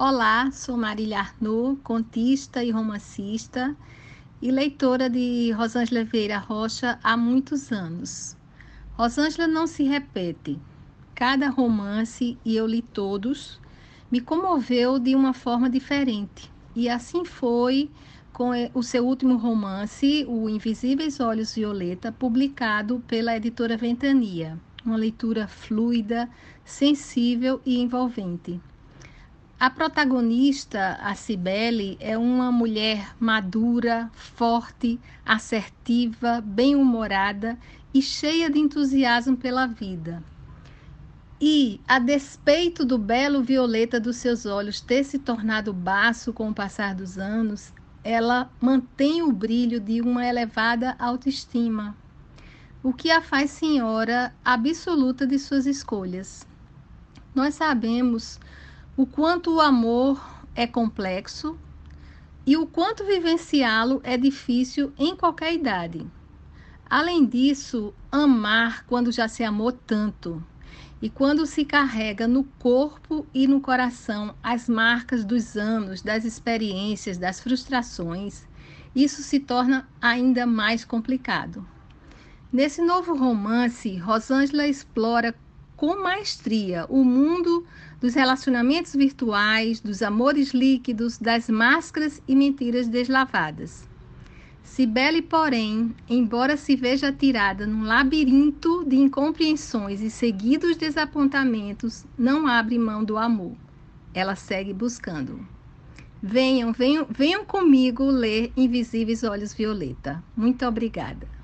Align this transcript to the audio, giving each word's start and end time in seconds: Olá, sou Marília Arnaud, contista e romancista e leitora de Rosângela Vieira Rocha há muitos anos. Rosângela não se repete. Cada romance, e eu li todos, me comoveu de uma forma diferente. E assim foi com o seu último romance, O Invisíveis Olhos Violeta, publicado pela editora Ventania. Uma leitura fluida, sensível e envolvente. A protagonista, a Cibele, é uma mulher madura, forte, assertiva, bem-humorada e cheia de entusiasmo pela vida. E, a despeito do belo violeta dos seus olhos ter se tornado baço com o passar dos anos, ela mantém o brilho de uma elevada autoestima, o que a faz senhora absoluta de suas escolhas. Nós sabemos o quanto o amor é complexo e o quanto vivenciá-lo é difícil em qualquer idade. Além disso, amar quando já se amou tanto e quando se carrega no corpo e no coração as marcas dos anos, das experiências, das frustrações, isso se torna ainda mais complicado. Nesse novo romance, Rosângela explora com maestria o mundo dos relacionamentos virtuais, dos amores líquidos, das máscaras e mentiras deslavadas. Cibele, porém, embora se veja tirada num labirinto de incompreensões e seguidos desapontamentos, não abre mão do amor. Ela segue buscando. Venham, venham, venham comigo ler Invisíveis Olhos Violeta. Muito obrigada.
Olá, 0.00 0.48
sou 0.52 0.76
Marília 0.76 1.18
Arnaud, 1.18 1.80
contista 1.82 2.62
e 2.62 2.70
romancista 2.70 3.74
e 4.40 4.48
leitora 4.48 5.10
de 5.10 5.50
Rosângela 5.50 6.04
Vieira 6.04 6.38
Rocha 6.38 7.00
há 7.02 7.16
muitos 7.16 7.72
anos. 7.72 8.36
Rosângela 8.92 9.48
não 9.48 9.66
se 9.66 9.82
repete. 9.82 10.56
Cada 11.16 11.48
romance, 11.48 12.38
e 12.44 12.54
eu 12.54 12.64
li 12.64 12.80
todos, 12.80 13.60
me 14.08 14.20
comoveu 14.20 15.00
de 15.00 15.16
uma 15.16 15.34
forma 15.34 15.68
diferente. 15.68 16.48
E 16.76 16.88
assim 16.88 17.24
foi 17.24 17.90
com 18.32 18.50
o 18.74 18.84
seu 18.84 19.04
último 19.04 19.36
romance, 19.36 20.24
O 20.28 20.48
Invisíveis 20.48 21.18
Olhos 21.18 21.56
Violeta, 21.56 22.12
publicado 22.12 23.02
pela 23.08 23.36
editora 23.36 23.76
Ventania. 23.76 24.60
Uma 24.86 24.96
leitura 24.96 25.48
fluida, 25.48 26.30
sensível 26.64 27.60
e 27.66 27.80
envolvente. 27.80 28.60
A 29.60 29.68
protagonista, 29.68 30.96
a 31.02 31.16
Cibele, 31.16 31.96
é 31.98 32.16
uma 32.16 32.52
mulher 32.52 33.16
madura, 33.18 34.08
forte, 34.14 35.00
assertiva, 35.26 36.40
bem-humorada 36.40 37.58
e 37.92 38.00
cheia 38.00 38.48
de 38.48 38.60
entusiasmo 38.60 39.36
pela 39.36 39.66
vida. 39.66 40.22
E, 41.40 41.80
a 41.88 41.98
despeito 41.98 42.84
do 42.84 42.96
belo 42.96 43.42
violeta 43.42 43.98
dos 43.98 44.18
seus 44.18 44.46
olhos 44.46 44.80
ter 44.80 45.02
se 45.02 45.18
tornado 45.18 45.72
baço 45.72 46.32
com 46.32 46.50
o 46.50 46.54
passar 46.54 46.94
dos 46.94 47.18
anos, 47.18 47.72
ela 48.04 48.48
mantém 48.60 49.22
o 49.22 49.32
brilho 49.32 49.80
de 49.80 50.00
uma 50.00 50.24
elevada 50.24 50.94
autoestima, 51.00 51.96
o 52.80 52.92
que 52.92 53.10
a 53.10 53.20
faz 53.20 53.50
senhora 53.50 54.32
absoluta 54.44 55.26
de 55.26 55.36
suas 55.36 55.66
escolhas. 55.66 56.46
Nós 57.34 57.56
sabemos 57.56 58.38
o 58.98 59.06
quanto 59.06 59.54
o 59.54 59.60
amor 59.60 60.20
é 60.56 60.66
complexo 60.66 61.56
e 62.44 62.56
o 62.56 62.66
quanto 62.66 63.06
vivenciá-lo 63.06 64.00
é 64.02 64.16
difícil 64.16 64.92
em 64.98 65.14
qualquer 65.14 65.54
idade. 65.54 66.04
Além 66.90 67.24
disso, 67.24 67.94
amar 68.10 68.84
quando 68.86 69.12
já 69.12 69.28
se 69.28 69.44
amou 69.44 69.70
tanto 69.70 70.44
e 71.00 71.08
quando 71.08 71.46
se 71.46 71.64
carrega 71.64 72.26
no 72.26 72.42
corpo 72.58 73.24
e 73.32 73.46
no 73.46 73.60
coração 73.60 74.34
as 74.42 74.68
marcas 74.68 75.24
dos 75.24 75.56
anos, 75.56 76.02
das 76.02 76.24
experiências, 76.24 77.16
das 77.18 77.38
frustrações, 77.38 78.48
isso 78.96 79.22
se 79.22 79.38
torna 79.38 79.88
ainda 80.02 80.44
mais 80.44 80.84
complicado. 80.84 81.64
Nesse 82.52 82.82
novo 82.82 83.14
romance, 83.14 83.96
Rosângela 83.96 84.66
explora 84.66 85.36
com 85.78 86.02
maestria 86.02 86.84
o 86.88 87.04
mundo 87.04 87.64
dos 88.00 88.12
relacionamentos 88.12 88.94
virtuais, 88.96 89.80
dos 89.80 90.02
amores 90.02 90.52
líquidos, 90.52 91.16
das 91.18 91.48
máscaras 91.48 92.20
e 92.26 92.34
mentiras 92.34 92.88
deslavadas. 92.88 93.88
Cibele, 94.64 95.22
porém, 95.22 95.94
embora 96.08 96.56
se 96.56 96.74
veja 96.74 97.12
tirada 97.12 97.64
num 97.64 97.84
labirinto 97.84 98.84
de 98.84 98.96
incompreensões 98.96 100.00
e 100.00 100.10
seguidos 100.10 100.76
desapontamentos, 100.76 102.04
não 102.18 102.48
abre 102.48 102.76
mão 102.76 103.04
do 103.04 103.16
amor. 103.16 103.54
Ela 104.12 104.34
segue 104.34 104.72
buscando. 104.72 105.46
Venham, 106.20 106.72
venham, 106.72 107.06
venham 107.08 107.44
comigo 107.44 108.04
ler 108.04 108.52
Invisíveis 108.56 109.22
Olhos 109.22 109.54
Violeta. 109.54 110.22
Muito 110.36 110.66
obrigada. 110.66 111.37